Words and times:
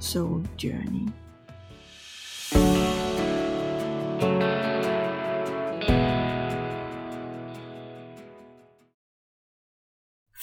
Soul 0.00 0.48
Journey. 0.64 1.08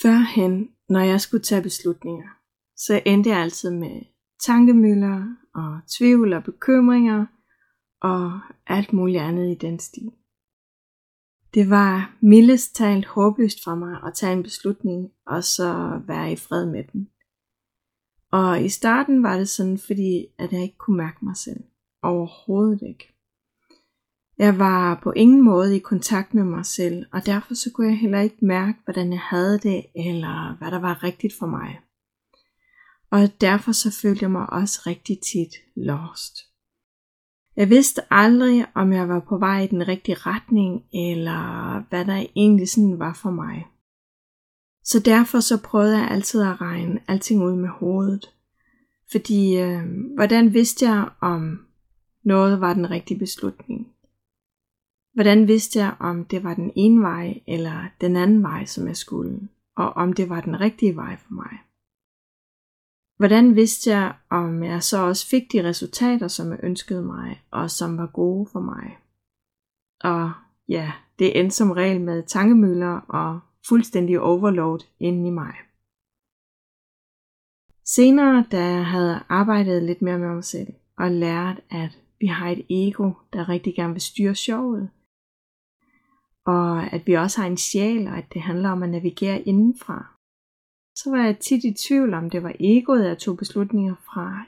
Førhen, 0.02 0.68
når 0.88 1.00
jeg 1.00 1.20
skulle 1.20 1.42
tage 1.42 1.62
beslutninger, 1.62 2.28
så 2.76 3.02
endte 3.06 3.30
jeg 3.30 3.38
altid 3.38 3.70
med 3.70 4.00
tankemøller 4.46 5.36
og 5.54 5.80
tvivl 5.98 6.32
og 6.32 6.44
bekymringer 6.44 7.26
og 8.02 8.40
alt 8.66 8.92
muligt 8.92 9.22
andet 9.22 9.50
i 9.50 9.54
den 9.54 9.78
stil. 9.78 10.10
Det 11.54 11.70
var 11.70 12.16
mildest 12.22 12.74
talt 12.74 13.06
håbløst 13.06 13.64
for 13.64 13.74
mig 13.74 14.00
at 14.06 14.14
tage 14.14 14.32
en 14.32 14.42
beslutning 14.42 15.10
og 15.26 15.44
så 15.44 16.00
være 16.06 16.32
i 16.32 16.36
fred 16.36 16.66
med 16.66 16.84
den. 16.92 17.08
Og 18.32 18.64
i 18.64 18.68
starten 18.68 19.22
var 19.22 19.36
det 19.36 19.48
sådan, 19.48 19.78
fordi 19.78 20.26
at 20.38 20.52
jeg 20.52 20.62
ikke 20.62 20.78
kunne 20.78 20.96
mærke 20.96 21.24
mig 21.24 21.36
selv. 21.36 21.60
Overhovedet 22.02 22.82
ikke. 22.82 23.14
Jeg 24.38 24.58
var 24.58 25.00
på 25.02 25.12
ingen 25.12 25.44
måde 25.44 25.76
i 25.76 25.78
kontakt 25.78 26.34
med 26.34 26.44
mig 26.44 26.66
selv, 26.66 27.06
og 27.12 27.26
derfor 27.26 27.54
så 27.54 27.70
kunne 27.74 27.86
jeg 27.86 27.98
heller 27.98 28.20
ikke 28.20 28.44
mærke, 28.44 28.78
hvordan 28.84 29.12
jeg 29.12 29.20
havde 29.20 29.58
det, 29.58 29.86
eller 29.94 30.56
hvad 30.58 30.70
der 30.70 30.78
var 30.78 31.02
rigtigt 31.02 31.34
for 31.38 31.46
mig. 31.46 31.80
Og 33.10 33.40
derfor 33.40 33.72
så 33.72 33.98
følte 34.02 34.22
jeg 34.22 34.30
mig 34.30 34.50
også 34.50 34.82
rigtig 34.86 35.18
tit 35.20 35.54
lost. 35.76 36.36
Jeg 37.56 37.70
vidste 37.70 38.02
aldrig, 38.10 38.66
om 38.74 38.92
jeg 38.92 39.08
var 39.08 39.20
på 39.28 39.38
vej 39.38 39.62
i 39.62 39.66
den 39.66 39.88
rigtige 39.88 40.14
retning, 40.14 40.82
eller 40.94 41.82
hvad 41.88 42.04
der 42.04 42.26
egentlig 42.36 42.68
sådan 42.68 42.98
var 42.98 43.12
for 43.12 43.30
mig. 43.30 43.66
Så 44.90 45.00
derfor 45.00 45.40
så 45.40 45.62
prøvede 45.62 45.98
jeg 45.98 46.10
altid 46.10 46.42
at 46.42 46.60
regne 46.60 47.00
alting 47.08 47.42
ud 47.42 47.56
med 47.56 47.68
hovedet. 47.68 48.34
Fordi 49.10 49.56
øh, 49.56 49.82
hvordan 50.14 50.54
vidste 50.54 50.86
jeg, 50.86 51.08
om 51.20 51.66
noget 52.22 52.60
var 52.60 52.74
den 52.74 52.90
rigtige 52.90 53.18
beslutning? 53.18 53.88
Hvordan 55.14 55.48
vidste 55.48 55.78
jeg, 55.78 55.96
om 56.00 56.24
det 56.24 56.44
var 56.44 56.54
den 56.54 56.72
ene 56.76 57.02
vej 57.02 57.40
eller 57.46 57.84
den 58.00 58.16
anden 58.16 58.42
vej, 58.42 58.64
som 58.64 58.86
jeg 58.86 58.96
skulle? 58.96 59.48
Og 59.76 59.92
om 59.92 60.12
det 60.12 60.28
var 60.28 60.40
den 60.40 60.60
rigtige 60.60 60.96
vej 60.96 61.16
for 61.16 61.32
mig? 61.32 61.58
Hvordan 63.16 63.56
vidste 63.56 63.90
jeg, 63.90 64.14
om 64.30 64.62
jeg 64.62 64.82
så 64.82 64.98
også 64.98 65.28
fik 65.28 65.52
de 65.52 65.68
resultater, 65.68 66.28
som 66.28 66.50
jeg 66.50 66.60
ønskede 66.62 67.02
mig, 67.02 67.42
og 67.50 67.70
som 67.70 67.98
var 67.98 68.06
gode 68.06 68.48
for 68.52 68.60
mig? 68.60 68.98
Og 70.00 70.32
ja, 70.68 70.92
det 71.18 71.40
endte 71.40 71.56
som 71.56 71.70
regel 71.70 72.00
med 72.00 72.22
tankemøller 72.22 73.00
og 73.00 73.40
fuldstændig 73.68 74.20
overload 74.20 74.80
inden 75.00 75.26
i 75.26 75.30
mig. 75.30 75.54
Senere, 77.84 78.44
da 78.50 78.64
jeg 78.64 78.86
havde 78.86 79.22
arbejdet 79.28 79.82
lidt 79.82 80.02
mere 80.02 80.18
med 80.18 80.34
mig 80.34 80.44
selv, 80.44 80.72
og 80.98 81.10
lært, 81.10 81.60
at 81.70 81.98
vi 82.20 82.26
har 82.26 82.48
et 82.48 82.66
ego, 82.70 83.12
der 83.32 83.48
rigtig 83.48 83.74
gerne 83.74 83.92
vil 83.92 84.02
styre 84.02 84.34
showet, 84.34 84.90
og 86.46 86.92
at 86.92 87.06
vi 87.06 87.12
også 87.12 87.40
har 87.40 87.48
en 87.48 87.56
sjæl, 87.56 88.06
og 88.06 88.18
at 88.18 88.32
det 88.32 88.42
handler 88.42 88.70
om 88.70 88.82
at 88.82 88.88
navigere 88.88 89.40
indenfra, 89.40 90.18
så 90.94 91.10
var 91.10 91.24
jeg 91.24 91.38
tit 91.38 91.64
i 91.64 91.74
tvivl 91.88 92.14
om 92.14 92.30
det 92.30 92.42
var 92.42 92.54
egoet, 92.60 93.08
jeg 93.08 93.18
tog 93.18 93.36
beslutninger 93.36 93.94
fra, 93.94 94.44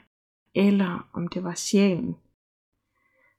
eller 0.55 1.09
om 1.13 1.27
det 1.27 1.43
var 1.43 1.53
sjælen. 1.53 2.15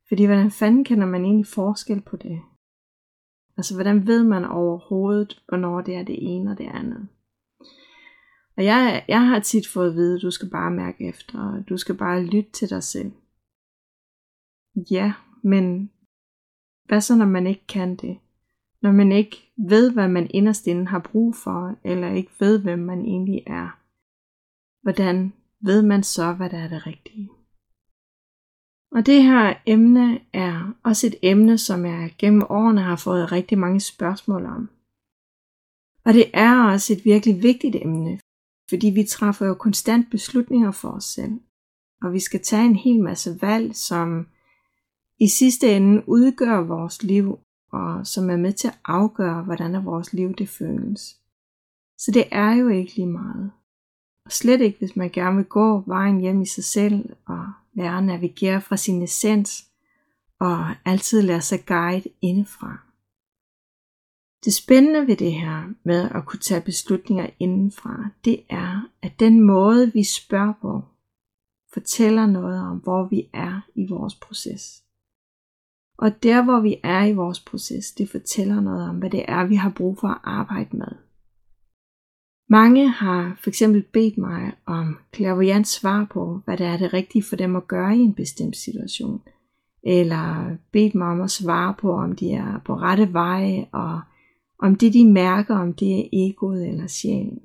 Fordi 0.09 0.25
hvordan 0.25 0.51
fanden 0.51 0.85
kender 0.85 1.07
man 1.07 1.25
egentlig 1.25 1.47
forskel 1.47 2.01
på 2.01 2.17
det? 2.17 2.43
Altså, 3.57 3.75
hvordan 3.75 4.07
ved 4.07 4.25
man 4.25 4.45
overhovedet, 4.45 5.43
hvornår 5.49 5.81
det 5.81 5.95
er 5.95 6.03
det 6.03 6.17
ene 6.19 6.51
og 6.51 6.59
det 6.59 6.71
andet? 6.75 7.09
Og 8.57 8.65
jeg, 8.65 9.05
jeg 9.09 9.27
har 9.27 9.39
tit 9.39 9.69
fået 9.69 9.89
at 9.89 9.95
vide, 9.95 10.17
at 10.17 10.23
du 10.23 10.31
skal 10.31 10.51
bare 10.51 10.71
mærke 10.71 11.09
efter, 11.09 11.41
og 11.41 11.69
du 11.69 11.77
skal 11.77 11.95
bare 11.95 12.25
lytte 12.25 12.51
til 12.51 12.71
dig 12.71 12.83
selv. 12.83 13.13
Ja, 14.91 15.13
men 15.43 15.91
hvad 16.85 17.01
så, 17.01 17.17
når 17.17 17.27
man 17.27 17.47
ikke 17.47 17.67
kan 17.69 17.97
det? 17.97 18.19
Når 18.83 18.93
man 18.93 19.13
ikke 19.13 19.53
ved, 19.57 19.93
hvad 19.93 20.09
man 20.09 20.31
inderst 20.31 20.67
inde 20.67 20.87
har 20.87 20.99
brug 20.99 21.35
for, 21.37 21.79
eller 21.85 22.09
ikke 22.13 22.31
ved, 22.41 22.63
hvem 22.63 22.79
man 22.79 23.05
egentlig 23.05 23.43
er. 23.47 23.79
Hvordan 24.83 25.33
ved 25.61 25.83
man 25.83 26.03
så, 26.03 26.33
hvad 26.33 26.51
der 26.51 26.59
er 26.59 26.69
det 26.69 26.87
rigtige? 26.87 27.29
Og 28.95 29.07
det 29.07 29.23
her 29.23 29.55
emne 29.67 30.21
er 30.33 30.75
også 30.85 31.07
et 31.07 31.15
emne, 31.23 31.59
som 31.59 31.85
jeg 31.85 32.15
gennem 32.19 32.43
årene 32.49 32.81
har 32.81 32.97
fået 32.97 33.33
rigtig 33.33 33.59
mange 33.59 33.81
spørgsmål 33.81 34.47
om. 34.47 34.71
Og 36.05 36.15
det 36.15 36.31
er 36.35 36.65
også 36.65 36.93
et 36.93 37.05
virkelig 37.05 37.43
vigtigt 37.43 37.77
emne, 37.77 38.21
fordi 38.69 38.87
vi 38.87 39.05
træffer 39.05 39.47
jo 39.47 39.55
konstant 39.55 40.11
beslutninger 40.11 40.71
for 40.71 40.89
os 40.89 41.05
selv. 41.05 41.41
Og 42.03 42.13
vi 42.13 42.21
skal 42.21 42.41
tage 42.41 42.65
en 42.65 42.77
hel 42.77 43.03
masse 43.03 43.43
valg, 43.43 43.77
som 43.77 44.27
i 45.21 45.29
sidste 45.29 45.77
ende 45.77 46.09
udgør 46.09 46.61
vores 46.61 47.03
liv, 47.03 47.39
og 47.73 48.07
som 48.07 48.31
er 48.31 48.37
med 48.37 48.53
til 48.53 48.69
at 48.69 48.79
afgøre, 48.85 49.43
hvordan 49.43 49.75
er 49.75 49.83
vores 49.83 50.13
liv 50.13 50.35
det 50.35 50.49
føles. 50.49 51.17
Så 51.99 52.11
det 52.15 52.25
er 52.31 52.53
jo 52.53 52.69
ikke 52.69 52.97
lige 52.97 53.07
meget. 53.07 53.53
Og 54.27 54.33
slet 54.33 54.61
ikke, 54.61 54.79
hvis 54.79 54.97
man 54.97 55.11
gerne 55.11 55.37
vil 55.37 55.45
gå 55.45 55.83
vejen 55.87 56.21
hjem 56.21 56.43
i 56.43 56.47
sig 56.47 56.65
selv 56.65 57.17
og 57.27 57.53
lære 57.75 57.99
at 57.99 58.05
navigere 58.05 58.61
fra 58.61 58.77
sin 58.77 59.03
essens 59.03 59.67
og 60.41 60.75
altid 60.85 61.23
lade 61.23 61.41
sig 61.41 61.67
guide 61.67 62.09
indefra. 62.21 62.79
Det 64.45 64.55
spændende 64.55 65.07
ved 65.07 65.17
det 65.17 65.33
her 65.33 65.75
med 65.85 66.11
at 66.15 66.27
kunne 66.27 66.41
tage 66.41 66.61
beslutninger 66.61 67.31
indenfra, 67.39 68.09
det 68.25 68.45
er, 68.51 68.89
at 69.03 69.21
den 69.21 69.41
måde 69.41 69.93
vi 69.93 70.05
spørger 70.05 70.53
på, 70.61 70.83
fortæller 71.73 72.27
noget 72.27 72.61
om, 72.61 72.79
hvor 72.79 73.09
vi 73.09 73.29
er 73.33 73.61
i 73.75 73.87
vores 73.89 74.15
proces. 74.15 74.83
Og 75.99 76.23
der, 76.23 76.45
hvor 76.45 76.61
vi 76.61 76.81
er 76.83 77.05
i 77.05 77.13
vores 77.13 77.41
proces, 77.41 77.93
det 77.93 78.11
fortæller 78.11 78.61
noget 78.61 78.89
om, 78.89 78.99
hvad 78.99 79.11
det 79.11 79.25
er, 79.29 79.47
vi 79.47 79.55
har 79.55 79.73
brug 79.77 79.99
for 79.99 80.09
at 80.09 80.21
arbejde 80.25 80.77
med. 80.77 81.12
Mange 82.53 82.89
har 82.89 83.37
for 83.43 83.51
eksempel 83.51 83.83
bedt 83.93 84.19
mig 84.19 84.53
om 84.67 84.99
klavoyant 85.13 85.69
svar 85.69 86.07
på, 86.11 86.41
hvad 86.45 86.57
der 86.57 86.69
er 86.69 86.77
det 86.77 86.93
rigtige 86.93 87.23
for 87.23 87.37
dem 87.37 87.57
at 87.57 87.69
gøre 87.69 87.97
i 87.97 88.01
en 88.01 88.15
bestemt 88.15 88.57
situation. 88.57 89.23
Eller 89.83 90.57
bedt 90.73 90.95
mig 90.95 91.09
om 91.09 91.21
at 91.21 91.31
svare 91.31 91.75
på, 91.79 91.93
om 91.93 92.17
de 92.17 92.33
er 92.33 92.61
på 92.65 92.75
rette 92.75 93.13
vej, 93.13 93.69
og 93.73 94.01
om 94.59 94.77
det 94.77 94.93
de 94.93 95.13
mærker, 95.13 95.57
om 95.57 95.73
det 95.73 95.99
er 95.99 96.09
egoet 96.13 96.69
eller 96.69 96.87
sjælen. 96.87 97.39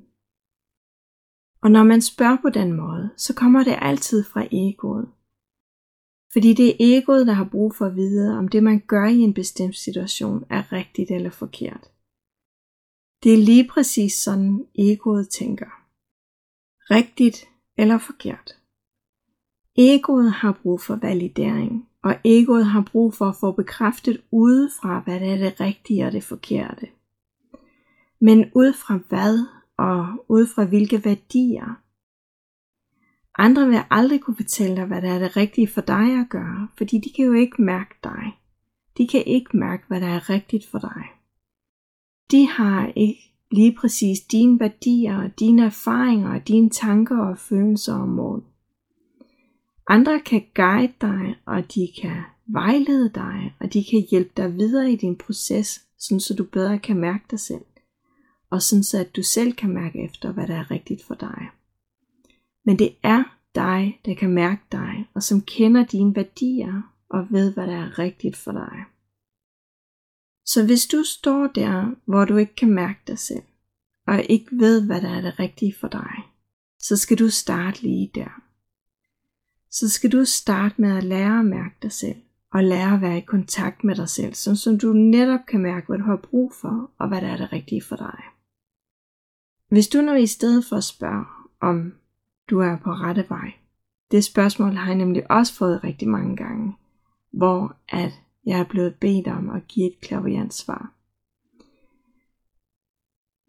Og 1.62 1.70
når 1.70 1.84
man 1.84 2.02
spørger 2.02 2.36
på 2.42 2.50
den 2.50 2.72
måde, 2.72 3.10
så 3.16 3.34
kommer 3.34 3.64
det 3.64 3.76
altid 3.80 4.24
fra 4.24 4.46
egoet. 4.52 5.08
Fordi 6.32 6.54
det 6.54 6.68
er 6.68 6.76
egoet, 6.78 7.26
der 7.26 7.32
har 7.32 7.48
brug 7.50 7.74
for 7.74 7.86
at 7.86 7.96
vide, 7.96 8.38
om 8.38 8.48
det 8.48 8.62
man 8.62 8.82
gør 8.86 9.06
i 9.06 9.18
en 9.18 9.34
bestemt 9.34 9.76
situation 9.76 10.44
er 10.50 10.72
rigtigt 10.72 11.10
eller 11.10 11.30
forkert. 11.30 11.90
Det 13.22 13.32
er 13.32 13.38
lige 13.38 13.68
præcis 13.68 14.12
sådan 14.12 14.66
egoet 14.74 15.28
tænker. 15.28 15.84
Rigtigt 16.90 17.48
eller 17.76 17.98
forkert. 17.98 18.58
Egoet 19.76 20.32
har 20.32 20.52
brug 20.62 20.80
for 20.80 20.96
validering, 20.96 21.88
og 22.02 22.14
egoet 22.24 22.66
har 22.66 22.82
brug 22.92 23.14
for 23.14 23.26
at 23.26 23.36
få 23.40 23.52
bekræftet 23.52 24.22
udefra, 24.30 25.00
hvad 25.00 25.20
der 25.20 25.34
er 25.34 25.36
det 25.36 25.60
rigtige 25.60 26.06
og 26.06 26.12
det 26.12 26.24
forkerte. 26.24 26.88
Men 28.20 28.50
ud 28.54 28.72
fra 28.72 28.98
hvad 29.08 29.46
og 29.76 30.24
ud 30.28 30.46
fra 30.46 30.64
hvilke 30.64 31.04
værdier. 31.04 31.82
Andre 33.34 33.66
vil 33.66 33.80
aldrig 33.90 34.20
kunne 34.20 34.36
fortælle 34.36 34.76
dig, 34.76 34.86
hvad 34.86 35.02
der 35.02 35.10
er 35.10 35.18
det 35.18 35.36
rigtige 35.36 35.68
for 35.68 35.80
dig 35.80 36.20
at 36.20 36.28
gøre, 36.30 36.68
fordi 36.78 36.98
de 36.98 37.12
kan 37.16 37.24
jo 37.24 37.32
ikke 37.32 37.62
mærke 37.62 37.94
dig. 38.04 38.38
De 38.98 39.08
kan 39.08 39.24
ikke 39.26 39.56
mærke, 39.56 39.84
hvad 39.88 40.00
der 40.00 40.06
er 40.06 40.30
rigtigt 40.30 40.66
for 40.66 40.78
dig 40.78 41.17
de 42.30 42.46
har 42.46 42.92
ikke 42.96 43.32
lige 43.50 43.76
præcis 43.80 44.20
dine 44.20 44.60
værdier, 44.60 45.28
dine 45.28 45.64
erfaringer, 45.64 46.38
dine 46.38 46.70
tanker 46.70 47.18
og 47.18 47.38
følelser 47.38 47.94
og 47.94 48.08
mål. 48.08 48.44
Andre 49.88 50.20
kan 50.20 50.42
guide 50.54 50.92
dig, 51.00 51.36
og 51.46 51.74
de 51.74 51.88
kan 52.02 52.22
vejlede 52.46 53.10
dig, 53.14 53.54
og 53.60 53.72
de 53.72 53.84
kan 53.84 54.06
hjælpe 54.10 54.30
dig 54.36 54.56
videre 54.56 54.92
i 54.92 54.96
din 54.96 55.16
proces, 55.16 55.86
sådan 55.98 56.20
så 56.20 56.34
du 56.34 56.44
bedre 56.44 56.78
kan 56.78 56.96
mærke 56.96 57.24
dig 57.30 57.40
selv, 57.40 57.64
og 58.50 58.62
sådan 58.62 58.82
så 58.82 58.98
at 58.98 59.16
du 59.16 59.22
selv 59.22 59.52
kan 59.52 59.70
mærke 59.70 60.04
efter, 60.04 60.32
hvad 60.32 60.46
der 60.46 60.54
er 60.54 60.70
rigtigt 60.70 61.04
for 61.04 61.14
dig. 61.14 61.48
Men 62.64 62.78
det 62.78 62.94
er 63.02 63.24
dig, 63.54 64.00
der 64.04 64.14
kan 64.14 64.30
mærke 64.30 64.62
dig, 64.72 65.08
og 65.14 65.22
som 65.22 65.40
kender 65.40 65.84
dine 65.84 66.16
værdier 66.16 66.94
og 67.10 67.26
ved, 67.30 67.54
hvad 67.54 67.66
der 67.66 67.76
er 67.76 67.98
rigtigt 67.98 68.36
for 68.36 68.52
dig. 68.52 68.84
Så 70.52 70.66
hvis 70.66 70.86
du 70.86 71.02
står 71.02 71.46
der, 71.46 71.94
hvor 72.04 72.24
du 72.24 72.36
ikke 72.36 72.54
kan 72.54 72.70
mærke 72.70 73.00
dig 73.06 73.18
selv, 73.18 73.42
og 74.06 74.22
ikke 74.22 74.46
ved, 74.50 74.86
hvad 74.86 75.00
der 75.00 75.08
er 75.08 75.20
det 75.20 75.38
rigtige 75.38 75.74
for 75.80 75.88
dig, 75.88 76.12
så 76.78 76.96
skal 76.96 77.18
du 77.18 77.30
starte 77.30 77.82
lige 77.82 78.10
der. 78.14 78.42
Så 79.70 79.88
skal 79.88 80.12
du 80.12 80.24
starte 80.24 80.80
med 80.80 80.96
at 80.96 81.04
lære 81.04 81.38
at 81.38 81.46
mærke 81.46 81.74
dig 81.82 81.92
selv, 81.92 82.16
og 82.52 82.64
lære 82.64 82.94
at 82.94 83.00
være 83.00 83.18
i 83.18 83.20
kontakt 83.20 83.84
med 83.84 83.94
dig 83.94 84.08
selv, 84.08 84.34
så 84.34 84.56
som 84.56 84.78
du 84.78 84.92
netop 84.92 85.40
kan 85.48 85.60
mærke, 85.60 85.86
hvad 85.86 85.98
du 85.98 86.04
har 86.04 86.16
brug 86.30 86.52
for, 86.60 86.90
og 86.98 87.08
hvad 87.08 87.20
der 87.20 87.28
er 87.28 87.36
det 87.36 87.52
rigtige 87.52 87.82
for 87.82 87.96
dig. 87.96 88.22
Hvis 89.68 89.88
du 89.88 90.00
nu 90.00 90.14
i 90.14 90.26
stedet 90.26 90.64
for 90.64 90.76
at 90.76 90.84
spørge, 90.84 91.24
om 91.60 91.94
du 92.50 92.60
er 92.60 92.76
på 92.76 92.90
rette 92.90 93.26
vej, 93.28 93.52
det 94.10 94.24
spørgsmål 94.24 94.72
har 94.72 94.86
jeg 94.86 94.98
nemlig 94.98 95.30
også 95.30 95.54
fået 95.54 95.84
rigtig 95.84 96.08
mange 96.08 96.36
gange, 96.36 96.76
hvor 97.32 97.76
at 97.88 98.12
jeg 98.48 98.60
er 98.60 98.64
blevet 98.64 98.94
bedt 98.94 99.28
om 99.28 99.50
at 99.50 99.68
give 99.68 99.86
et 99.86 100.00
klaviant 100.00 100.54
svar. 100.54 100.92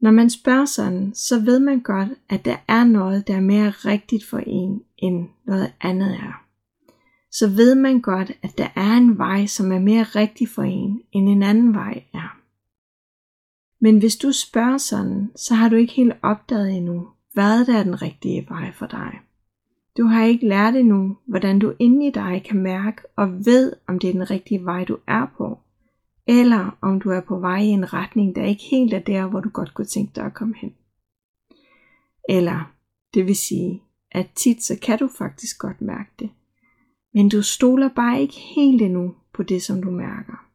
Når 0.02 0.12
man 0.12 0.30
spørger 0.30 0.66
sådan, 0.66 1.14
så 1.16 1.40
ved 1.40 1.60
man 1.60 1.80
godt, 1.80 2.10
at 2.30 2.46
der 2.46 2.58
er 2.68 2.84
noget, 2.84 3.28
der 3.28 3.36
er 3.36 3.42
mere 3.42 3.70
rigtigt 3.70 4.26
for 4.26 4.38
en, 4.38 4.84
end 4.98 5.28
noget 5.46 5.74
andet 5.82 6.14
er. 6.14 6.46
Så 7.32 7.48
ved 7.48 7.76
man 7.76 8.02
godt, 8.02 8.32
at 8.42 8.58
der 8.58 8.68
er 8.76 8.98
en 8.98 9.18
vej, 9.18 9.46
som 9.46 9.72
er 9.72 9.80
mere 9.80 10.04
rigtig 10.04 10.50
for 10.50 10.64
en, 10.64 11.02
end 11.12 11.30
en 11.30 11.44
anden 11.44 11.74
vej 11.74 12.04
er. 12.14 12.40
Men 13.82 14.00
hvis 14.00 14.16
du 14.16 14.32
spørger 14.32 14.78
sådan, 14.78 15.32
så 15.36 15.56
har 15.56 15.70
du 15.70 15.76
ikke 15.76 15.94
helt 15.94 16.14
opdaget 16.22 16.78
endnu, 16.78 17.08
hvad 17.34 17.66
der 17.66 17.78
er 17.78 17.84
den 17.84 18.02
rigtige 18.02 18.46
vej 18.50 18.72
for 18.72 18.88
dig. 18.88 19.20
Du 20.00 20.06
har 20.06 20.26
ikke 20.26 20.48
lært 20.48 20.76
endnu, 20.76 21.18
hvordan 21.26 21.60
du 21.60 21.74
inde 21.80 22.08
i 22.08 22.12
dig 22.12 22.44
kan 22.46 22.58
mærke 22.58 23.02
og 23.16 23.46
ved, 23.46 23.74
om 23.88 24.00
det 24.00 24.08
er 24.08 24.14
den 24.14 24.32
rigtige 24.32 24.66
vej, 24.66 24.84
du 24.84 24.98
er 25.08 25.26
på, 25.38 25.60
eller 26.28 26.78
om 26.82 27.02
du 27.02 27.10
er 27.10 27.22
på 27.22 27.40
vej 27.40 27.58
i 27.58 27.68
en 27.68 27.94
retning, 27.94 28.36
der 28.36 28.44
ikke 28.44 28.64
helt 28.64 28.94
er 28.94 29.00
der, 29.00 29.28
hvor 29.28 29.40
du 29.40 29.50
godt 29.50 29.74
kunne 29.74 29.86
tænke 29.86 30.12
dig 30.16 30.26
at 30.26 30.34
komme 30.34 30.56
hen. 30.58 30.74
Eller, 32.30 32.72
det 33.14 33.26
vil 33.26 33.36
sige, 33.36 33.82
at 34.12 34.30
tit 34.36 34.64
så 34.64 34.80
kan 34.82 35.00
du 35.00 35.10
faktisk 35.18 35.60
godt 35.60 35.82
mærke 35.82 36.10
det, 36.20 36.30
men 37.14 37.30
du 37.30 37.42
stoler 37.42 37.90
bare 37.96 38.22
ikke 38.22 38.40
helt 38.56 38.82
endnu 38.82 39.16
på 39.34 39.44
det, 39.44 39.62
som 39.62 39.84
du 39.84 39.92
mærker. 39.92 40.46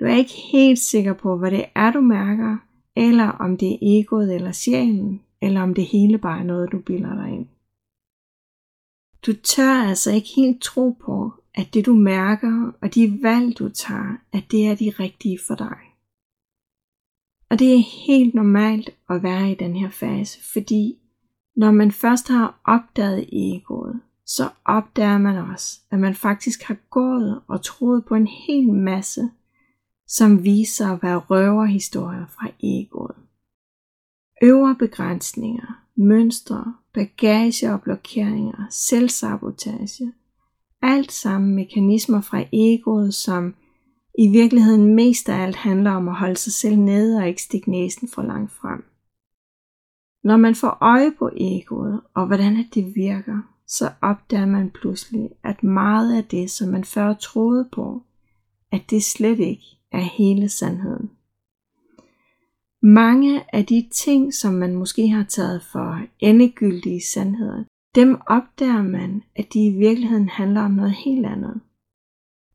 Du 0.00 0.04
er 0.04 0.16
ikke 0.16 0.34
helt 0.52 0.78
sikker 0.78 1.12
på, 1.12 1.38
hvad 1.38 1.50
det 1.50 1.64
er, 1.74 1.92
du 1.92 2.00
mærker, 2.00 2.56
eller 2.96 3.28
om 3.28 3.56
det 3.56 3.72
er 3.72 3.78
egoet 3.82 4.34
eller 4.34 4.52
sjælen, 4.52 5.20
eller 5.42 5.62
om 5.62 5.74
det 5.74 5.84
hele 5.84 6.18
bare 6.18 6.40
er 6.40 6.44
noget, 6.44 6.72
du 6.72 6.78
bilder 6.78 7.14
dig 7.14 7.32
ind. 7.32 7.46
Du 9.26 9.32
tør 9.32 9.88
altså 9.88 10.12
ikke 10.12 10.28
helt 10.36 10.62
tro 10.62 10.90
på, 10.90 11.32
at 11.54 11.74
det 11.74 11.86
du 11.86 11.94
mærker 11.94 12.72
og 12.82 12.94
de 12.94 13.18
valg 13.22 13.58
du 13.58 13.68
tager, 13.68 14.16
at 14.32 14.44
det 14.50 14.66
er 14.66 14.74
de 14.74 14.90
rigtige 14.90 15.38
for 15.46 15.54
dig. 15.54 15.76
Og 17.50 17.58
det 17.58 17.74
er 17.74 18.06
helt 18.06 18.34
normalt 18.34 18.90
at 19.10 19.22
være 19.22 19.50
i 19.50 19.54
den 19.54 19.76
her 19.76 19.90
fase, 19.90 20.40
fordi 20.52 20.98
når 21.56 21.70
man 21.70 21.92
først 21.92 22.28
har 22.28 22.60
opdaget 22.64 23.28
egoet, 23.32 24.00
så 24.26 24.50
opdager 24.64 25.18
man 25.18 25.36
også, 25.36 25.80
at 25.90 25.98
man 25.98 26.14
faktisk 26.14 26.62
har 26.62 26.76
gået 26.90 27.42
og 27.48 27.62
troet 27.62 28.04
på 28.04 28.14
en 28.14 28.26
hel 28.26 28.72
masse, 28.72 29.30
som 30.08 30.44
viser 30.44 30.92
at 30.92 31.02
være 31.02 31.18
røverhistorier 31.18 32.26
fra 32.26 32.48
egoet. 32.62 33.16
Øvre 34.42 34.76
begrænsninger, 34.78 35.83
mønstre, 35.96 36.74
bagage 36.94 37.72
og 37.72 37.82
blokeringer, 37.82 38.66
selvsabotage. 38.70 40.12
Alt 40.82 41.12
sammen 41.12 41.54
mekanismer 41.54 42.20
fra 42.20 42.44
egoet, 42.52 43.14
som 43.14 43.54
i 44.18 44.28
virkeligheden 44.28 44.94
mest 44.94 45.28
af 45.28 45.42
alt 45.42 45.56
handler 45.56 45.90
om 45.90 46.08
at 46.08 46.14
holde 46.14 46.36
sig 46.36 46.52
selv 46.52 46.76
nede 46.76 47.18
og 47.18 47.28
ikke 47.28 47.42
stikke 47.42 47.70
næsen 47.70 48.08
for 48.08 48.22
langt 48.22 48.52
frem. 48.52 48.84
Når 50.24 50.36
man 50.36 50.54
får 50.54 50.78
øje 50.80 51.12
på 51.18 51.30
egoet 51.36 52.00
og 52.14 52.26
hvordan 52.26 52.64
det 52.74 52.94
virker, 52.94 53.54
så 53.66 53.90
opdager 54.02 54.46
man 54.46 54.70
pludselig, 54.70 55.30
at 55.42 55.62
meget 55.62 56.16
af 56.16 56.24
det, 56.24 56.50
som 56.50 56.68
man 56.68 56.84
før 56.84 57.14
troede 57.14 57.68
på, 57.72 58.02
at 58.72 58.82
det 58.90 59.02
slet 59.02 59.38
ikke 59.38 59.64
er 59.92 60.00
hele 60.00 60.48
sandheden. 60.48 61.10
Mange 62.86 63.54
af 63.54 63.66
de 63.66 63.88
ting, 63.92 64.34
som 64.34 64.54
man 64.54 64.74
måske 64.74 65.08
har 65.08 65.24
taget 65.24 65.62
for 65.62 66.00
endegyldige 66.18 67.00
sandheder, 67.00 67.64
dem 67.94 68.20
opdager 68.26 68.82
man, 68.82 69.22
at 69.36 69.46
de 69.52 69.66
i 69.66 69.70
virkeligheden 69.70 70.28
handler 70.28 70.60
om 70.60 70.70
noget 70.70 70.92
helt 70.92 71.26
andet. 71.26 71.60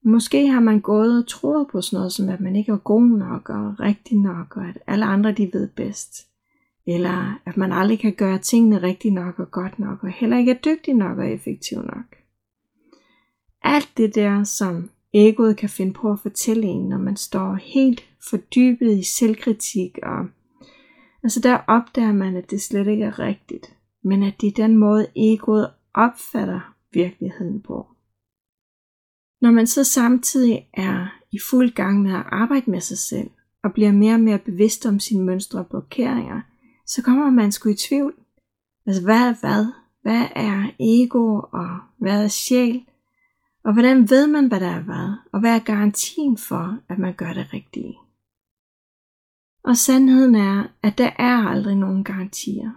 Måske 0.03 0.47
har 0.47 0.59
man 0.59 0.81
gået 0.81 1.17
og 1.17 1.27
troet 1.27 1.67
på 1.71 1.81
sådan 1.81 1.97
noget, 1.97 2.11
som 2.11 2.29
at 2.29 2.39
man 2.39 2.55
ikke 2.55 2.71
er 2.71 2.77
god 2.77 3.05
nok 3.05 3.49
og 3.49 3.79
rigtig 3.79 4.17
nok, 4.17 4.57
og 4.57 4.65
at 4.65 4.77
alle 4.87 5.05
andre 5.05 5.31
de 5.31 5.49
ved 5.53 5.67
bedst. 5.67 6.27
Eller 6.87 7.39
at 7.45 7.57
man 7.57 7.71
aldrig 7.71 7.99
kan 7.99 8.13
gøre 8.13 8.37
tingene 8.37 8.83
rigtig 8.83 9.11
nok 9.11 9.39
og 9.39 9.51
godt 9.51 9.79
nok, 9.79 10.03
og 10.03 10.09
heller 10.09 10.37
ikke 10.37 10.51
er 10.51 10.61
dygtig 10.65 10.93
nok 10.93 11.17
og 11.17 11.31
effektiv 11.31 11.77
nok. 11.77 12.15
Alt 13.63 13.89
det 13.97 14.15
der, 14.15 14.43
som 14.43 14.89
egoet 15.13 15.57
kan 15.57 15.69
finde 15.69 15.93
på 15.93 16.11
at 16.11 16.19
fortælle 16.19 16.67
en, 16.67 16.89
når 16.89 16.97
man 16.97 17.15
står 17.15 17.55
helt 17.55 18.09
fordybet 18.29 18.97
i 18.97 19.03
selvkritik, 19.03 19.97
og 20.03 20.25
altså 21.23 21.39
der 21.39 21.57
opdager 21.67 22.13
man, 22.13 22.35
at 22.35 22.51
det 22.51 22.61
slet 22.61 22.87
ikke 22.87 23.03
er 23.03 23.19
rigtigt, 23.19 23.75
men 24.03 24.23
at 24.23 24.41
det 24.41 24.47
er 24.47 24.67
den 24.67 24.77
måde, 24.77 25.07
egoet 25.15 25.69
opfatter 25.93 26.75
virkeligheden 26.93 27.61
på. 27.61 27.87
Når 29.41 29.51
man 29.51 29.67
så 29.67 29.83
samtidig 29.83 30.67
er 30.73 31.07
i 31.31 31.39
fuld 31.49 31.71
gang 31.71 32.01
med 32.01 32.11
at 32.11 32.25
arbejde 32.31 32.71
med 32.71 32.81
sig 32.81 32.97
selv, 32.97 33.29
og 33.63 33.73
bliver 33.73 33.91
mere 33.91 34.13
og 34.13 34.19
mere 34.19 34.39
bevidst 34.39 34.85
om 34.85 34.99
sine 34.99 35.25
mønstre 35.25 35.59
og 35.59 35.67
blokeringer, 35.67 36.41
så 36.85 37.03
kommer 37.03 37.29
man 37.29 37.51
sgu 37.51 37.69
i 37.69 37.75
tvivl. 37.75 38.13
Altså 38.85 39.03
hvad 39.03 39.21
er 39.29 39.33
hvad? 39.39 39.65
Hvad 40.01 40.25
er 40.35 40.69
ego 40.79 41.39
og 41.39 41.79
hvad 41.97 42.23
er 42.23 42.27
sjæl? 42.27 42.85
Og 43.69 43.73
hvordan 43.73 44.09
ved 44.09 44.27
man, 44.27 44.47
hvad 44.47 44.59
der 44.59 44.67
er 44.67 44.81
hvad? 44.81 45.13
Og 45.31 45.39
hvad 45.39 45.55
er 45.55 45.59
garantien 45.59 46.37
for, 46.37 46.79
at 46.89 46.99
man 46.99 47.13
gør 47.13 47.33
det 47.33 47.53
rigtige? 47.53 47.97
Og 49.63 49.77
sandheden 49.77 50.35
er, 50.35 50.63
at 50.83 50.97
der 50.97 51.09
er 51.17 51.47
aldrig 51.47 51.75
nogen 51.75 52.03
garantier. 52.03 52.71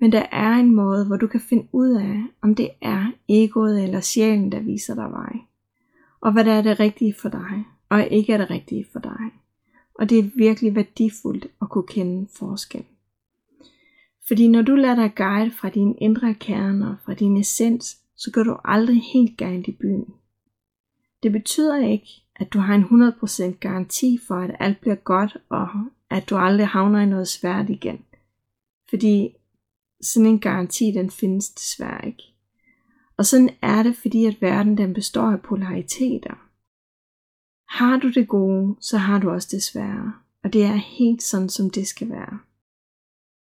Men 0.00 0.12
der 0.12 0.26
er 0.32 0.52
en 0.52 0.74
måde, 0.74 1.06
hvor 1.06 1.16
du 1.16 1.26
kan 1.26 1.40
finde 1.40 1.68
ud 1.72 1.90
af, 1.90 2.22
om 2.42 2.54
det 2.54 2.70
er 2.80 3.12
egoet 3.28 3.84
eller 3.84 4.00
sjælen, 4.00 4.52
der 4.52 4.60
viser 4.60 4.94
dig 4.94 5.10
vej. 5.10 5.36
Og 6.20 6.32
hvad 6.32 6.44
der 6.44 6.52
er 6.52 6.62
det 6.62 6.80
rigtige 6.80 7.14
for 7.14 7.28
dig, 7.28 7.64
og 7.88 8.06
ikke 8.06 8.32
er 8.32 8.38
det 8.38 8.50
rigtige 8.50 8.86
for 8.92 9.00
dig. 9.00 9.32
Og 9.94 10.10
det 10.10 10.18
er 10.18 10.30
virkelig 10.36 10.74
værdifuldt 10.74 11.46
at 11.62 11.68
kunne 11.70 11.86
kende 11.88 12.28
forskel. 12.38 12.84
Fordi 14.28 14.48
når 14.48 14.62
du 14.62 14.74
lader 14.74 14.94
dig 14.94 15.14
guide 15.14 15.50
fra 15.50 15.68
din 15.68 15.94
indre 15.98 16.34
kerne 16.34 16.90
og 16.90 16.96
fra 17.04 17.14
din 17.14 17.36
essens, 17.36 18.05
så 18.16 18.30
går 18.30 18.42
du 18.42 18.56
aldrig 18.64 19.02
helt 19.12 19.38
galt 19.38 19.66
i 19.68 19.72
byen. 19.72 20.14
Det 21.22 21.32
betyder 21.32 21.76
ikke, 21.76 22.08
at 22.36 22.52
du 22.52 22.58
har 22.58 22.74
en 22.74 22.82
100% 23.52 23.58
garanti 23.58 24.18
for, 24.26 24.34
at 24.34 24.56
alt 24.60 24.80
bliver 24.80 24.94
godt, 24.94 25.36
og 25.48 25.68
at 26.10 26.30
du 26.30 26.36
aldrig 26.36 26.66
havner 26.66 27.00
i 27.00 27.06
noget 27.06 27.28
svært 27.28 27.70
igen. 27.70 28.04
Fordi 28.90 29.36
sådan 30.00 30.26
en 30.26 30.38
garanti, 30.38 30.90
den 30.90 31.10
findes 31.10 31.50
desværre 31.50 32.06
ikke. 32.06 32.22
Og 33.16 33.26
sådan 33.26 33.50
er 33.62 33.82
det, 33.82 33.96
fordi 33.96 34.24
at 34.24 34.42
verden 34.42 34.78
den 34.78 34.94
består 34.94 35.30
af 35.30 35.42
polariteter. 35.42 36.46
Har 37.68 37.96
du 37.96 38.10
det 38.10 38.28
gode, 38.28 38.76
så 38.80 38.98
har 38.98 39.18
du 39.18 39.30
også 39.30 39.48
det 39.50 39.62
svære. 39.62 40.12
Og 40.44 40.52
det 40.52 40.64
er 40.64 40.74
helt 40.74 41.22
sådan, 41.22 41.48
som 41.48 41.70
det 41.70 41.86
skal 41.86 42.08
være. 42.08 42.38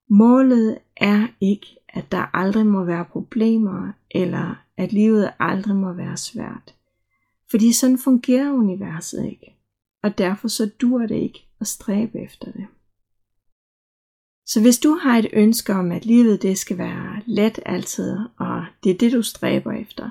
Målet 0.09 0.79
er 0.97 1.27
ikke, 1.41 1.76
at 1.89 2.11
der 2.11 2.35
aldrig 2.35 2.65
må 2.65 2.83
være 2.83 3.05
problemer, 3.05 3.91
eller 4.11 4.55
at 4.77 4.93
livet 4.93 5.31
aldrig 5.39 5.75
må 5.75 5.93
være 5.93 6.17
svært. 6.17 6.75
Fordi 7.51 7.73
sådan 7.73 7.97
fungerer 7.97 8.51
universet 8.51 9.25
ikke, 9.25 9.55
og 10.03 10.17
derfor 10.17 10.47
så 10.47 10.71
dur 10.81 10.99
det 10.99 11.15
ikke 11.15 11.47
at 11.61 11.67
stræbe 11.67 12.19
efter 12.19 12.51
det. 12.51 12.67
Så 14.45 14.61
hvis 14.61 14.79
du 14.79 14.99
har 15.01 15.17
et 15.17 15.29
ønske 15.33 15.73
om, 15.73 15.91
at 15.91 16.05
livet 16.05 16.41
det 16.41 16.57
skal 16.57 16.77
være 16.77 17.21
let 17.25 17.59
altid, 17.65 18.17
og 18.39 18.65
det 18.83 18.91
er 18.91 18.97
det 18.97 19.11
du 19.11 19.21
stræber 19.21 19.71
efter, 19.71 20.09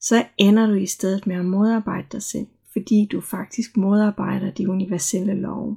så 0.00 0.26
ender 0.38 0.66
du 0.66 0.74
i 0.74 0.86
stedet 0.86 1.26
med 1.26 1.36
at 1.36 1.44
modarbejde 1.44 2.06
dig 2.12 2.22
selv, 2.22 2.46
fordi 2.72 3.08
du 3.12 3.20
faktisk 3.20 3.76
modarbejder 3.76 4.50
de 4.50 4.68
universelle 4.68 5.34
love. 5.34 5.76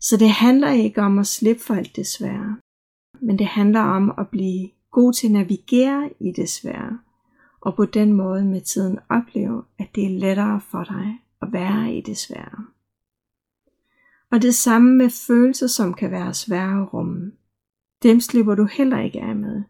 Så 0.00 0.16
det 0.16 0.30
handler 0.30 0.70
ikke 0.70 1.02
om 1.02 1.18
at 1.18 1.26
slippe 1.26 1.62
for 1.62 1.74
alt 1.74 1.96
det 1.96 2.06
svære, 2.06 2.56
men 3.24 3.38
det 3.38 3.46
handler 3.46 3.80
om 3.80 4.14
at 4.18 4.28
blive 4.28 4.70
god 4.90 5.12
til 5.12 5.26
at 5.26 5.32
navigere 5.32 6.10
i 6.20 6.32
det 6.32 6.48
svære, 6.48 6.98
og 7.60 7.76
på 7.76 7.84
den 7.84 8.12
måde 8.12 8.44
med 8.44 8.60
tiden 8.60 8.98
opleve, 9.08 9.62
at 9.78 9.88
det 9.94 10.04
er 10.04 10.18
lettere 10.18 10.60
for 10.60 10.84
dig 10.84 11.20
at 11.42 11.52
være 11.52 11.94
i 11.94 12.00
det 12.00 12.18
svære. 12.18 12.64
Og 14.30 14.42
det 14.42 14.54
samme 14.54 14.96
med 14.96 15.10
følelser, 15.26 15.66
som 15.66 15.94
kan 15.94 16.10
være 16.10 16.34
svære 16.34 16.82
at 16.82 16.92
rumme. 16.92 17.32
Dem 18.02 18.20
slipper 18.20 18.54
du 18.54 18.64
heller 18.64 19.00
ikke 19.00 19.20
af 19.20 19.36
med, 19.36 19.62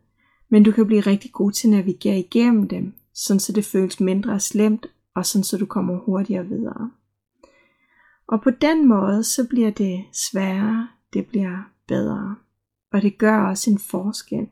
Men 0.49 0.63
du 0.63 0.73
kan 0.73 0.87
blive 0.87 1.01
rigtig 1.01 1.33
god 1.33 1.53
til 1.53 1.69
at 1.69 1.71
navigere 1.71 2.19
igennem 2.19 2.69
dem, 2.69 2.93
sådan 3.15 3.41
så 3.41 3.53
det 3.53 3.65
føles 3.65 4.01
mindre 4.01 4.41
slemt, 4.41 4.87
og 5.15 5.27
sådan 5.27 5.45
så 5.45 5.59
du 5.59 5.67
kommer 5.67 5.99
hurtigere 5.99 6.47
videre. 6.47 6.91
Og 8.27 8.43
på 8.43 8.51
den 8.51 8.89
måde, 8.89 9.25
så 9.25 9.49
bliver 9.49 9.71
det 9.71 10.05
sværere, 10.13 10.89
det 11.13 11.27
bliver 11.27 11.71
bedre. 11.89 12.37
Og 12.95 13.03
det 13.03 13.19
gør 13.19 13.37
også 13.37 13.71
en 13.71 13.79
forskel, 13.79 14.49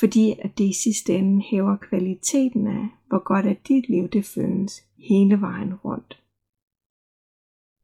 fordi 0.00 0.40
at 0.42 0.58
det 0.58 0.64
i 0.64 0.72
sidste 0.72 1.14
ende 1.14 1.42
hæver 1.42 1.76
kvaliteten 1.76 2.66
af, 2.66 2.88
hvor 3.06 3.24
godt 3.24 3.46
at 3.46 3.68
dit 3.68 3.88
liv 3.88 4.08
det 4.08 4.24
føles 4.24 4.84
hele 4.98 5.40
vejen 5.40 5.74
rundt. 5.74 6.22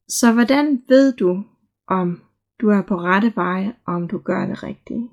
Så 0.08 0.32
hvordan 0.32 0.82
ved 0.88 1.12
du, 1.12 1.44
om 1.86 2.22
du 2.60 2.68
er 2.68 2.82
på 2.82 2.96
rette 2.96 3.32
vej, 3.36 3.72
og 3.86 3.94
om 3.94 4.08
du 4.08 4.18
gør 4.18 4.46
det 4.46 4.62
rigtige? 4.62 5.10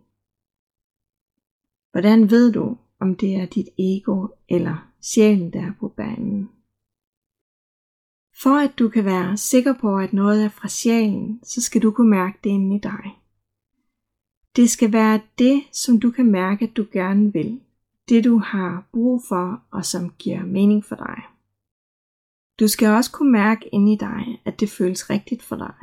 Hvordan 1.92 2.30
ved 2.30 2.52
du, 2.52 2.78
om 3.00 3.16
det 3.16 3.36
er 3.36 3.46
dit 3.46 3.70
ego 3.80 4.28
eller 4.50 4.92
sjælen, 5.02 5.54
der 5.54 5.62
er 5.62 5.74
på 5.80 5.88
banen? 5.88 6.50
For 8.44 8.56
at 8.66 8.80
du 8.80 8.90
kan 8.90 9.06
være 9.06 9.38
sikker 9.38 9.74
på, 9.82 9.98
at 9.98 10.14
noget 10.14 10.46
er 10.46 10.50
fra 10.50 10.68
sjælen, 10.68 11.40
så 11.44 11.62
skal 11.62 11.82
du 11.82 11.92
kunne 11.92 12.10
mærke 12.10 12.40
det 12.44 12.50
inde 12.50 12.76
i 12.76 12.80
dig. 12.80 13.21
Det 14.56 14.70
skal 14.70 14.94
være 14.94 15.22
det, 15.40 15.64
som 15.72 16.00
du 16.00 16.12
kan 16.12 16.32
mærke, 16.32 16.66
at 16.66 16.78
du 16.78 16.86
gerne 16.94 17.34
vil. 17.34 17.60
Det 18.10 18.24
du 18.24 18.38
har 18.38 18.90
brug 18.94 19.22
for, 19.28 19.64
og 19.72 19.86
som 19.86 20.10
giver 20.20 20.46
mening 20.46 20.86
for 20.86 20.96
dig. 20.96 21.22
Du 22.60 22.68
skal 22.68 22.90
også 22.90 23.12
kunne 23.12 23.32
mærke 23.32 23.70
inde 23.72 23.94
i 23.94 23.96
dig, 23.96 24.42
at 24.46 24.60
det 24.60 24.70
føles 24.70 25.10
rigtigt 25.10 25.44
for 25.44 25.56
dig. 25.56 25.74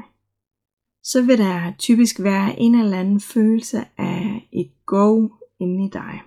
Så 1.03 1.23
vil 1.23 1.39
der 1.39 1.73
typisk 1.79 2.23
være 2.23 2.61
en 2.61 2.75
eller 2.75 3.01
anden 3.01 3.21
følelse 3.21 3.85
af 3.99 4.49
et 4.53 4.71
go 4.87 5.29
inde 5.61 5.87
i 5.87 5.91
dig. 5.93 6.23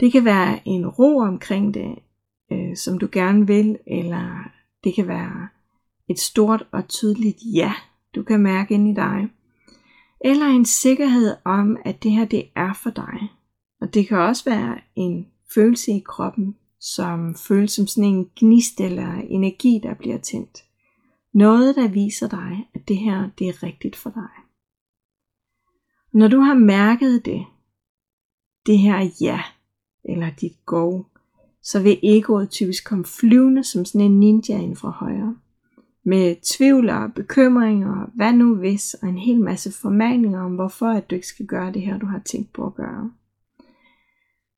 Det 0.00 0.12
kan 0.12 0.24
være 0.24 0.68
en 0.68 0.86
ro 0.86 1.18
omkring 1.18 1.74
det, 1.74 1.98
øh, 2.52 2.76
som 2.76 2.98
du 2.98 3.08
gerne 3.12 3.46
vil, 3.46 3.78
eller 3.86 4.50
det 4.84 4.94
kan 4.94 5.08
være 5.08 5.48
et 6.08 6.18
stort 6.18 6.66
og 6.72 6.88
tydeligt 6.88 7.38
ja, 7.54 7.72
du 8.14 8.22
kan 8.22 8.40
mærke 8.40 8.74
ind 8.74 8.88
i 8.88 8.94
dig. 8.94 9.28
Eller 10.20 10.46
en 10.46 10.64
sikkerhed 10.64 11.36
om, 11.44 11.76
at 11.84 12.02
det 12.02 12.10
her 12.10 12.24
det 12.24 12.48
er 12.56 12.72
for 12.72 12.90
dig. 12.90 13.32
Og 13.80 13.94
det 13.94 14.08
kan 14.08 14.18
også 14.18 14.44
være 14.44 14.80
en 14.96 15.26
følelse 15.54 15.92
i 15.92 16.02
kroppen, 16.06 16.56
som 16.80 17.34
føles 17.34 17.72
som 17.72 17.86
sådan 17.86 18.10
en 18.10 18.30
gnist 18.36 18.80
eller 18.80 19.12
energi, 19.14 19.80
der 19.82 19.94
bliver 19.94 20.18
tændt. 20.18 20.64
Noget, 21.34 21.76
der 21.76 21.88
viser 21.88 22.28
dig, 22.28 22.68
at 22.74 22.88
det 22.88 22.98
her 22.98 23.30
det 23.38 23.48
er 23.48 23.62
rigtigt 23.62 23.96
for 23.96 24.10
dig. 24.10 24.30
Når 26.12 26.28
du 26.28 26.40
har 26.40 26.54
mærket 26.54 27.24
det, 27.24 27.46
det 28.66 28.78
her 28.78 29.10
ja, 29.20 29.42
eller 30.04 30.30
dit 30.40 30.66
go, 30.66 31.02
så 31.62 31.82
vil 31.82 31.98
egoet 32.02 32.50
typisk 32.50 32.88
komme 32.88 33.04
flyvende 33.04 33.64
som 33.64 33.84
sådan 33.84 34.00
en 34.00 34.20
ninja 34.20 34.58
ind 34.58 34.76
fra 34.76 34.90
højre. 34.90 35.36
Med 36.08 36.36
tvivl 36.56 36.88
og 36.90 37.12
bekymringer, 37.14 38.10
hvad 38.14 38.32
nu 38.32 38.54
hvis, 38.54 38.94
og 38.94 39.08
en 39.08 39.18
hel 39.18 39.40
masse 39.40 39.72
formaninger 39.72 40.40
om, 40.40 40.54
hvorfor 40.54 40.86
at 40.86 41.10
du 41.10 41.14
ikke 41.14 41.26
skal 41.26 41.46
gøre 41.46 41.72
det 41.72 41.82
her, 41.82 41.98
du 41.98 42.06
har 42.06 42.22
tænkt 42.24 42.52
på 42.52 42.66
at 42.66 42.74
gøre. 42.74 43.12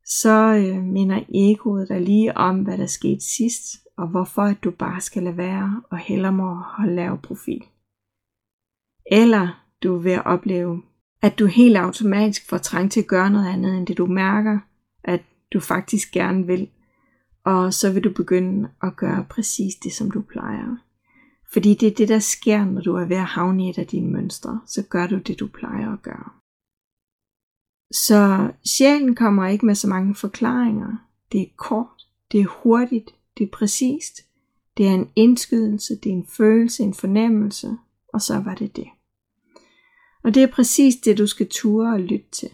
Så 0.05 0.55
øh, 0.55 0.83
minder 0.85 1.21
egoet 1.35 1.89
dig 1.89 2.01
lige 2.01 2.37
om, 2.37 2.61
hvad 2.63 2.79
der 2.79 2.87
skete 2.87 3.21
sidst, 3.21 3.63
og 3.97 4.09
hvorfor 4.09 4.43
at 4.43 4.65
du 4.65 4.71
bare 4.71 5.01
skal 5.01 5.23
lade 5.23 5.37
være 5.37 5.83
og 5.91 5.99
hellere 5.99 6.33
må 6.33 6.55
holde 6.55 6.95
lav 6.95 7.23
profil. 7.23 7.65
Eller 9.13 9.65
du 9.83 9.97
vil 9.97 10.23
opleve, 10.25 10.83
at 11.23 11.39
du 11.39 11.47
helt 11.47 11.77
automatisk 11.77 12.49
får 12.49 12.59
trang 12.59 12.91
til 12.91 13.01
at 13.01 13.07
gøre 13.07 13.31
noget 13.31 13.49
andet, 13.49 13.77
end 13.77 13.87
det 13.87 13.99
du 13.99 14.07
mærker, 14.07 14.59
at 15.05 15.23
du 15.53 15.61
faktisk 15.61 16.13
gerne 16.13 16.47
vil, 16.47 16.69
og 17.45 17.75
så 17.75 17.93
vil 17.93 18.05
du 18.05 18.13
begynde 18.17 18.69
at 18.83 18.97
gøre 18.97 19.27
præcis 19.31 19.75
det, 19.75 19.93
som 19.93 20.11
du 20.11 20.21
plejer. 20.21 20.90
Fordi 21.53 21.75
det 21.75 21.89
er 21.89 21.95
det, 21.95 22.09
der 22.09 22.19
sker, 22.19 22.65
når 22.65 22.81
du 22.81 22.95
er 22.95 23.05
ved 23.05 23.17
at 23.17 23.25
havne 23.25 23.67
i 23.67 23.71
et 23.71 23.79
af 23.79 23.87
dine 23.87 24.13
mønstre. 24.13 24.61
Så 24.67 24.83
gør 24.83 25.07
du 25.07 25.19
det, 25.19 25.41
du 25.41 25.49
plejer 25.49 25.93
at 25.93 26.03
gøre. 26.03 26.31
Så 27.93 28.53
sjælen 28.65 29.15
kommer 29.15 29.47
ikke 29.47 29.67
med 29.67 29.75
så 29.75 29.89
mange 29.89 30.15
forklaringer. 30.15 30.97
Det 31.33 31.41
er 31.41 31.47
kort, 31.57 32.07
det 32.33 32.41
er 32.41 32.63
hurtigt, 32.63 33.11
det 33.39 33.45
er 33.45 33.51
præcist. 33.53 34.21
Det 34.77 34.87
er 34.87 34.95
en 34.95 35.11
indskydelse, 35.17 35.97
det 35.97 36.13
er 36.13 36.17
en 36.17 36.27
følelse, 36.27 36.83
en 36.83 36.95
fornemmelse, 36.95 37.77
og 38.09 38.23
så 38.23 38.39
var 38.39 38.55
det 38.55 38.77
det. 38.77 38.89
Og 40.25 40.35
det 40.35 40.43
er 40.43 40.53
præcis 40.53 40.97
det, 40.97 41.19
du 41.19 41.27
skal 41.27 41.49
ture 41.49 41.93
og 41.93 42.01
lytte 42.01 42.31
til. 42.33 42.51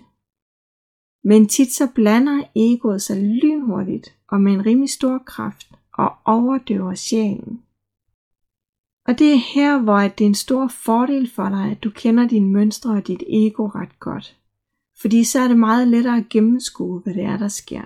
Men 1.25 1.49
tit 1.49 1.73
så 1.73 1.89
blander 1.95 2.43
egoet 2.55 3.03
sig 3.03 3.23
lynhurtigt 3.23 4.15
og 4.29 4.41
med 4.41 4.53
en 4.53 4.67
rimelig 4.67 4.91
stor 4.91 5.19
kraft 5.19 5.73
og 5.93 6.17
overdøver 6.25 6.95
sjælen. 6.95 7.63
Og 9.09 9.19
det 9.19 9.33
er 9.33 9.55
her, 9.55 9.79
hvor 9.79 9.99
det 9.99 10.21
er 10.21 10.29
en 10.29 10.35
stor 10.35 10.69
fordel 10.69 11.31
for 11.31 11.49
dig, 11.49 11.71
at 11.71 11.85
du 11.85 11.91
kender 11.91 12.29
dine 12.29 12.53
mønstre 12.53 12.91
og 12.91 13.07
dit 13.07 13.23
ego 13.29 13.67
ret 13.67 14.01
godt. 14.01 14.37
Fordi 15.01 15.25
så 15.25 15.41
er 15.41 15.49
det 15.49 15.59
meget 15.59 15.89
lettere 15.89 16.17
at 16.17 16.29
gennemskue, 16.29 17.01
hvad 17.01 17.15
det 17.15 17.23
er, 17.23 17.37
der 17.37 17.49
sker. 17.49 17.83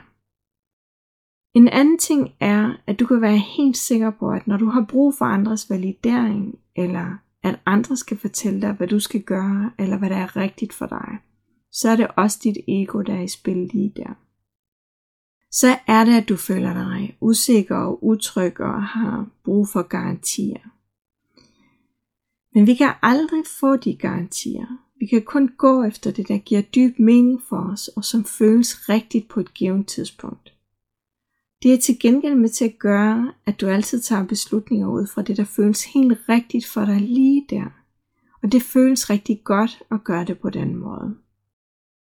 En 1.55 1.69
anden 1.69 1.99
ting 1.99 2.31
er, 2.41 2.73
at 2.87 3.01
du 3.01 3.07
kan 3.07 3.21
være 3.21 3.39
helt 3.39 3.77
sikker 3.77 4.11
på, 4.11 4.31
at 4.31 4.47
når 4.47 4.57
du 4.57 4.67
har 4.67 4.87
brug 4.89 5.15
for 5.19 5.25
andres 5.25 5.71
validering, 5.71 6.59
eller 6.77 7.19
at 7.43 7.61
andre 7.67 7.97
skal 7.97 8.19
fortælle 8.19 8.61
dig, 8.61 8.73
hvad 8.73 8.89
du 8.89 9.01
skal 9.01 9.23
gøre, 9.23 9.71
eller 9.79 9.99
hvad 9.99 10.11
der 10.11 10.17
er 10.17 10.37
rigtigt 10.37 10.73
for 10.73 10.87
dig, 10.87 11.19
så 11.73 11.89
er 11.89 11.97
det 11.97 12.09
også 12.17 12.41
dit 12.45 12.59
ego, 12.69 13.01
der 13.01 13.15
er 13.15 13.23
i 13.23 13.29
spil 13.29 13.57
lige 13.57 13.93
der. 13.97 14.15
Så 15.53 15.79
er 15.87 16.05
det, 16.05 16.13
at 16.13 16.29
du 16.29 16.37
føler 16.37 16.75
dig 16.75 17.17
usikker 17.21 17.77
og 17.77 18.05
utryg 18.05 18.61
og 18.61 18.83
har 18.83 19.27
brug 19.45 19.69
for 19.69 19.83
garantier. 19.83 20.80
Men 22.55 22.67
vi 22.67 22.75
kan 22.75 22.93
aldrig 23.03 23.45
få 23.61 23.77
de 23.77 23.97
garantier. 23.97 24.67
Vi 25.01 25.07
kan 25.07 25.23
kun 25.23 25.49
gå 25.59 25.85
efter 25.85 26.11
det, 26.11 26.29
der 26.29 26.39
giver 26.39 26.61
dyb 26.61 26.99
mening 26.99 27.43
for 27.49 27.71
os, 27.73 27.89
og 27.89 28.05
som 28.05 28.25
føles 28.25 28.89
rigtigt 28.89 29.29
på 29.29 29.41
et 29.41 29.55
givet 29.55 29.87
tidspunkt. 29.87 30.53
Det 31.63 31.75
er 31.75 31.79
til 31.79 31.99
gengæld 32.01 32.35
med 32.35 32.49
til 32.49 32.65
at 32.65 32.79
gøre, 32.79 33.33
at 33.47 33.61
du 33.61 33.69
altid 33.69 34.01
tager 34.01 34.27
beslutninger 34.27 34.89
ud 34.89 35.07
fra 35.07 35.23
det, 35.23 35.37
der 35.37 35.45
føles 35.45 35.85
helt 35.85 36.19
rigtigt 36.29 36.67
for 36.67 36.85
dig 36.85 37.01
lige 37.01 37.47
der. 37.51 37.65
Og 38.43 38.53
det 38.53 38.63
føles 38.63 39.11
rigtig 39.11 39.41
godt 39.45 39.83
at 39.91 40.05
gøre 40.05 40.25
det 40.25 40.39
på 40.39 40.51
den 40.51 40.77
måde. 40.77 41.17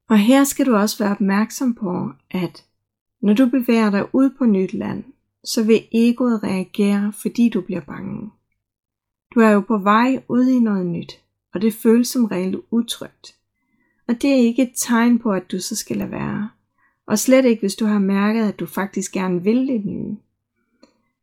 Og 0.09 0.19
her 0.19 0.45
skal 0.45 0.67
du 0.67 0.77
også 0.77 0.99
være 0.99 1.13
opmærksom 1.13 1.75
på, 1.75 2.11
at 2.31 2.65
når 3.23 3.35
du 3.35 3.47
bevæger 3.47 3.91
dig 3.91 4.15
ud 4.15 4.31
på 4.39 4.45
nyt 4.45 4.73
land, 4.73 5.05
så 5.45 5.65
vil 5.65 5.83
egoet 5.93 6.43
reagere, 6.43 7.13
fordi 7.13 7.49
du 7.49 7.61
bliver 7.61 7.81
bange. 7.81 8.31
Du 9.35 9.41
er 9.41 9.51
jo 9.51 9.61
på 9.61 9.79
vej 9.79 10.23
ud 10.29 10.47
i 10.47 10.61
noget 10.61 10.87
nyt, 10.87 11.13
og 11.55 11.63
det 11.63 11.75
føles 11.75 12.09
som 12.09 12.25
regel 12.25 12.63
utrygt. 12.71 13.35
Og 14.09 14.23
det 14.23 14.31
er 14.31 14.37
ikke 14.37 14.63
et 14.63 14.73
tegn 14.77 15.19
på, 15.19 15.33
at 15.33 15.51
du 15.53 15.61
så 15.61 15.77
skal 15.77 15.97
lade 15.97 16.11
være. 16.11 16.51
Og 17.07 17.19
slet 17.19 17.45
ikke, 17.45 17.61
hvis 17.61 17.75
du 17.75 17.87
har 17.87 17.99
mærket, 17.99 18.49
at 18.49 18.61
du 18.61 18.67
faktisk 18.67 19.13
gerne 19.13 19.43
vil 19.43 19.69
det 19.69 19.85
nye. 19.85 20.17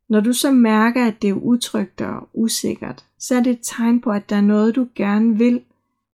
Når 0.09 0.19
du 0.19 0.33
så 0.33 0.51
mærker, 0.51 1.05
at 1.05 1.21
det 1.21 1.29
er 1.29 1.33
utrygt 1.33 2.01
og 2.01 2.29
usikkert, 2.33 3.05
så 3.19 3.35
er 3.35 3.43
det 3.43 3.51
et 3.51 3.59
tegn 3.63 4.01
på, 4.01 4.11
at 4.11 4.29
der 4.29 4.35
er 4.35 4.41
noget, 4.41 4.75
du 4.75 4.87
gerne 4.95 5.37
vil, 5.37 5.63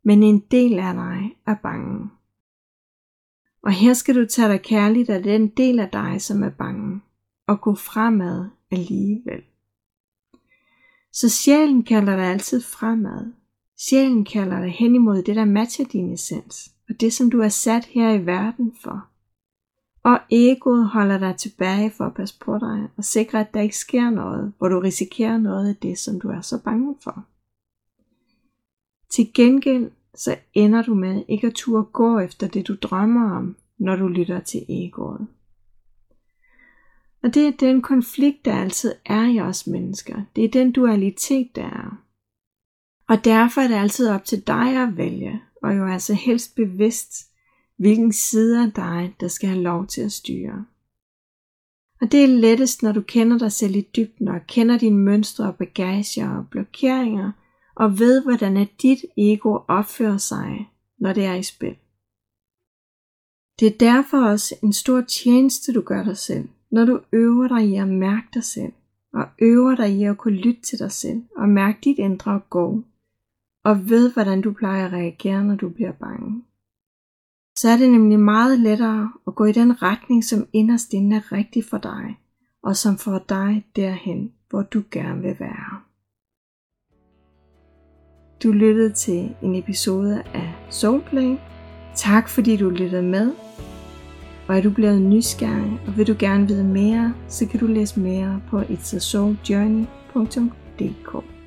men 0.03 0.23
en 0.23 0.39
del 0.39 0.79
af 0.79 0.93
dig 0.93 1.37
er 1.47 1.55
bange. 1.55 2.09
Og 3.63 3.71
her 3.71 3.93
skal 3.93 4.15
du 4.15 4.25
tage 4.25 4.49
dig 4.49 4.61
kærligt 4.61 5.09
af 5.09 5.23
den 5.23 5.47
del 5.47 5.79
af 5.79 5.89
dig, 5.89 6.21
som 6.21 6.43
er 6.43 6.49
bange, 6.49 7.01
og 7.47 7.61
gå 7.61 7.75
fremad 7.75 8.49
alligevel. 8.71 9.43
Så 11.13 11.29
sjælen 11.29 11.83
kalder 11.83 12.15
dig 12.15 12.25
altid 12.25 12.61
fremad. 12.61 13.33
Sjælen 13.77 14.25
kalder 14.25 14.59
dig 14.59 14.71
hen 14.71 14.95
imod 14.95 15.23
det, 15.23 15.35
der 15.35 15.45
matcher 15.45 15.85
din 15.85 16.13
essens, 16.13 16.71
og 16.89 16.95
det, 16.99 17.13
som 17.13 17.31
du 17.31 17.39
er 17.39 17.49
sat 17.49 17.85
her 17.85 18.11
i 18.11 18.25
verden 18.25 18.73
for. 18.83 19.07
Og 20.03 20.19
egoet 20.31 20.87
holder 20.87 21.17
dig 21.19 21.35
tilbage 21.37 21.91
for 21.91 22.05
at 22.05 22.13
passe 22.13 22.39
på 22.39 22.57
dig 22.57 22.89
og 22.97 23.03
sikre, 23.03 23.39
at 23.39 23.53
der 23.53 23.61
ikke 23.61 23.77
sker 23.77 24.09
noget, 24.09 24.53
hvor 24.57 24.67
du 24.67 24.79
risikerer 24.79 25.37
noget 25.37 25.69
af 25.69 25.75
det, 25.75 25.97
som 25.97 26.19
du 26.19 26.29
er 26.29 26.41
så 26.41 26.63
bange 26.63 26.95
for. 27.03 27.25
Til 29.09 29.33
gengæld 29.33 29.91
så 30.15 30.35
ender 30.53 30.81
du 30.81 30.93
med 30.93 31.23
ikke 31.27 31.47
at 31.47 31.53
turde 31.53 31.83
gå 31.83 32.19
efter 32.19 32.47
det, 32.47 32.67
du 32.67 32.75
drømmer 32.81 33.31
om, 33.31 33.55
når 33.77 33.95
du 33.95 34.07
lytter 34.07 34.39
til 34.39 34.65
egoet. 34.69 35.27
Og 37.23 37.33
det 37.33 37.47
er 37.47 37.51
den 37.51 37.81
konflikt, 37.81 38.45
der 38.45 38.55
altid 38.55 38.93
er 39.05 39.25
i 39.25 39.39
os 39.39 39.67
mennesker. 39.67 40.21
Det 40.35 40.43
er 40.43 40.49
den 40.49 40.71
dualitet, 40.71 41.55
der 41.55 41.63
er. 41.63 42.03
Og 43.07 43.25
derfor 43.25 43.61
er 43.61 43.67
det 43.67 43.75
altid 43.75 44.09
op 44.09 44.25
til 44.25 44.47
dig 44.47 44.83
at 44.83 44.97
vælge, 44.97 45.41
og 45.63 45.77
jo 45.77 45.87
altså 45.87 46.13
helst 46.13 46.55
bevidst, 46.55 47.13
hvilken 47.77 48.13
side 48.13 48.63
af 48.63 48.71
dig, 48.71 49.15
der 49.19 49.27
skal 49.27 49.49
have 49.49 49.61
lov 49.61 49.87
til 49.87 50.01
at 50.01 50.11
styre. 50.11 50.65
Og 52.01 52.11
det 52.11 52.23
er 52.23 52.27
lettest, 52.27 52.83
når 52.83 52.91
du 52.91 53.01
kender 53.01 53.37
dig 53.37 53.51
selv 53.51 53.75
i 53.75 53.87
dybden 53.95 54.27
og 54.27 54.41
kender 54.47 54.77
dine 54.77 54.97
mønstre 54.97 55.45
og 55.45 55.55
bagager 55.55 56.29
og 56.29 56.47
blokeringer, 56.51 57.31
og 57.75 57.99
ved, 57.99 58.23
hvordan 58.23 58.67
dit 58.81 58.99
ego 59.17 59.57
opfører 59.67 60.17
sig, 60.17 60.69
når 60.97 61.13
det 61.13 61.25
er 61.25 61.35
i 61.35 61.43
spil. 61.43 61.75
Det 63.59 63.67
er 63.67 63.77
derfor 63.77 64.17
også 64.17 64.55
en 64.63 64.73
stor 64.73 65.01
tjeneste, 65.01 65.73
du 65.73 65.81
gør 65.81 66.03
dig 66.03 66.17
selv, 66.17 66.49
når 66.71 66.85
du 66.85 66.99
øver 67.13 67.47
dig 67.47 67.69
i 67.69 67.75
at 67.75 67.87
mærke 67.87 68.27
dig 68.33 68.43
selv, 68.43 68.71
og 69.13 69.25
øver 69.39 69.75
dig 69.75 69.89
i 69.89 70.03
at 70.03 70.17
kunne 70.17 70.37
lytte 70.37 70.61
til 70.61 70.79
dig 70.79 70.91
selv, 70.91 71.23
og 71.37 71.49
mærke 71.49 71.79
dit 71.83 71.99
indre 71.99 72.41
gå, 72.49 72.83
og 73.63 73.89
ved, 73.89 74.13
hvordan 74.13 74.41
du 74.41 74.53
plejer 74.53 74.85
at 74.85 74.93
reagere, 74.93 75.43
når 75.43 75.55
du 75.55 75.69
bliver 75.69 75.91
bange. 75.91 76.43
Så 77.57 77.69
er 77.69 77.77
det 77.77 77.91
nemlig 77.91 78.19
meget 78.19 78.59
lettere 78.59 79.11
at 79.27 79.35
gå 79.35 79.45
i 79.45 79.51
den 79.51 79.81
retning, 79.81 80.23
som 80.23 80.47
inderst 80.53 80.93
inde 80.93 81.15
er 81.15 81.31
rigtig 81.31 81.65
for 81.65 81.77
dig, 81.77 82.19
og 82.63 82.75
som 82.75 82.97
får 82.97 83.19
dig 83.29 83.65
derhen, 83.75 84.31
hvor 84.49 84.61
du 84.61 84.83
gerne 84.91 85.21
vil 85.21 85.35
være. 85.39 85.81
Du 88.43 88.51
lyttede 88.51 88.93
til 88.93 89.35
en 89.41 89.55
episode 89.55 90.23
af 90.23 90.53
Soulplay. 90.69 91.35
Tak 91.95 92.29
fordi 92.29 92.57
du 92.57 92.69
lyttede 92.69 93.03
med. 93.03 93.31
Og 94.51 94.57
er 94.57 94.61
du 94.61 94.69
blevet 94.69 95.01
nysgerrig, 95.01 95.79
og 95.87 95.97
vil 95.97 96.07
du 96.07 96.15
gerne 96.19 96.47
vide 96.47 96.63
mere, 96.63 97.13
så 97.27 97.45
kan 97.45 97.59
du 97.59 97.67
læse 97.67 97.99
mere 97.99 98.41
på 98.49 98.61
itsassouljourney.dk. 98.69 101.40